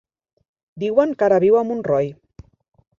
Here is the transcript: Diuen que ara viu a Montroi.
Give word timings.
Diuen 0.85 1.13
que 1.19 1.29
ara 1.29 1.39
viu 1.47 1.61
a 1.61 1.65
Montroi. 1.69 2.13